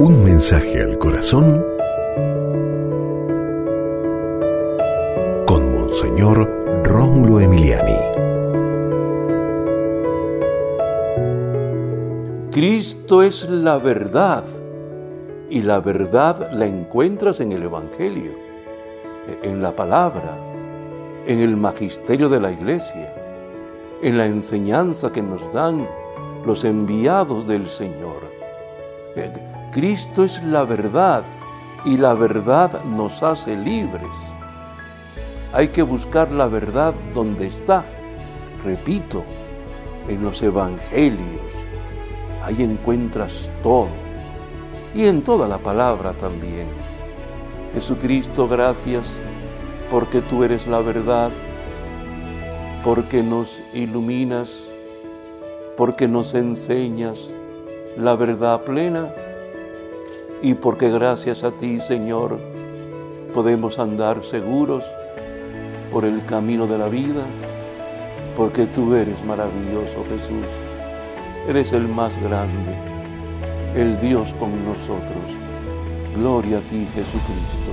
[0.00, 1.64] Un mensaje al corazón
[5.46, 7.96] con Monseñor Rómulo Emiliani.
[12.50, 14.42] Cristo es la verdad
[15.48, 18.32] y la verdad la encuentras en el Evangelio,
[19.44, 20.36] en la palabra,
[21.24, 23.14] en el magisterio de la iglesia,
[24.02, 25.86] en la enseñanza que nos dan
[26.44, 28.34] los enviados del Señor.
[29.74, 31.24] Cristo es la verdad
[31.84, 34.06] y la verdad nos hace libres.
[35.52, 37.84] Hay que buscar la verdad donde está.
[38.64, 39.24] Repito,
[40.06, 41.42] en los evangelios.
[42.44, 43.88] Ahí encuentras todo.
[44.94, 46.68] Y en toda la palabra también.
[47.74, 49.06] Jesucristo, gracias
[49.90, 51.32] porque tú eres la verdad,
[52.84, 54.50] porque nos iluminas,
[55.76, 57.28] porque nos enseñas
[57.96, 59.12] la verdad plena
[60.42, 62.38] y porque gracias a ti, Señor,
[63.34, 64.84] podemos andar seguros
[65.92, 67.22] por el camino de la vida,
[68.36, 70.46] porque tú eres maravilloso, Jesús.
[71.48, 72.74] Eres el más grande,
[73.74, 75.24] el Dios con nosotros.
[76.16, 77.72] Gloria a ti, Jesucristo.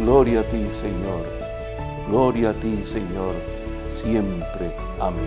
[0.00, 1.24] Gloria a ti, Señor.
[2.08, 3.34] Gloria a ti, Señor,
[4.02, 4.70] siempre.
[5.00, 5.26] Amén.